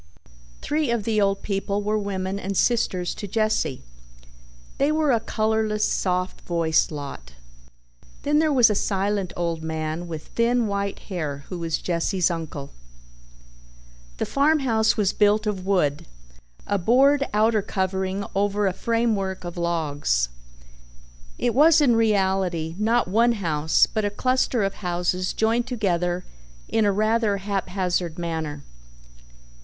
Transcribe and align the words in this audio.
Three 0.63 0.89
of 0.89 1.03
the 1.03 1.21
old 1.21 1.43
people 1.43 1.83
were 1.83 1.95
women 1.99 2.39
and 2.39 2.57
sisters 2.57 3.13
to 3.13 3.27
Jesse. 3.27 3.83
They 4.79 4.91
were 4.91 5.11
a 5.11 5.19
colorless, 5.19 5.87
soft 5.87 6.41
voiced 6.41 6.91
lot. 6.91 7.33
Then 8.23 8.39
there 8.39 8.51
was 8.51 8.71
a 8.71 8.73
silent 8.73 9.31
old 9.37 9.61
man 9.63 10.07
with 10.07 10.29
thin 10.29 10.65
white 10.65 10.97
hair 11.13 11.45
who 11.49 11.59
was 11.59 11.77
Jesse's 11.77 12.31
uncle. 12.31 12.71
The 14.17 14.25
farmhouse 14.25 14.97
was 14.97 15.13
built 15.13 15.45
of 15.45 15.67
wood, 15.67 16.07
a 16.65 16.79
board 16.79 17.27
outer 17.31 17.61
covering 17.61 18.25
over 18.33 18.65
a 18.65 18.73
framework 18.73 19.43
of 19.43 19.55
logs. 19.55 20.29
It 21.37 21.53
was 21.53 21.79
in 21.79 21.95
reality 21.95 22.73
not 22.79 23.07
one 23.07 23.33
house 23.33 23.85
but 23.85 24.03
a 24.03 24.09
cluster 24.09 24.63
of 24.63 24.73
houses 24.81 25.31
joined 25.31 25.67
together 25.67 26.25
in 26.67 26.85
a 26.85 26.91
rather 26.91 27.37
haphazard 27.37 28.17
manner. 28.17 28.63